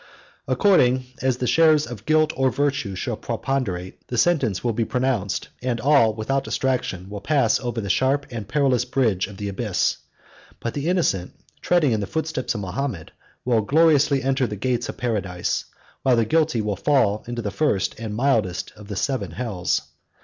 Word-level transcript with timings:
According 0.47 1.05
as 1.21 1.37
the 1.37 1.45
shares 1.45 1.85
of 1.85 2.07
guilt 2.07 2.33
or 2.35 2.49
virtue 2.49 2.95
shall 2.95 3.15
preponderate, 3.15 3.99
the 4.07 4.17
sentence 4.17 4.63
will 4.63 4.73
be 4.73 4.83
pronounced, 4.83 5.49
and 5.61 5.79
all, 5.79 6.15
without 6.15 6.43
distinction, 6.45 7.07
will 7.07 7.21
pass 7.21 7.59
over 7.59 7.79
the 7.79 7.87
sharp 7.91 8.25
and 8.31 8.47
perilous 8.47 8.83
bridge 8.83 9.27
of 9.27 9.37
the 9.37 9.47
abyss; 9.47 9.97
but 10.59 10.73
the 10.73 10.87
innocent, 10.89 11.33
treading 11.61 11.91
in 11.91 11.99
the 11.99 12.07
footsteps 12.07 12.55
of 12.55 12.61
Mahomet, 12.61 13.11
will 13.45 13.61
gloriously 13.61 14.23
enter 14.23 14.47
the 14.47 14.55
gates 14.55 14.89
of 14.89 14.97
paradise, 14.97 15.65
while 16.01 16.15
the 16.15 16.25
guilty 16.25 16.61
will 16.61 16.75
fall 16.75 17.23
into 17.27 17.43
the 17.43 17.51
first 17.51 17.93
and 17.99 18.15
mildest 18.15 18.71
of 18.75 18.87
the 18.87 18.95
seven 18.95 19.29
hells. 19.29 19.81